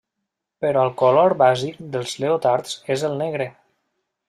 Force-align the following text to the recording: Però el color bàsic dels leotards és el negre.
Però 0.63 0.85
el 0.89 0.93
color 1.01 1.35
bàsic 1.41 1.77
dels 1.97 2.17
leotards 2.25 2.75
és 2.97 3.07
el 3.13 3.17
negre. 3.23 3.49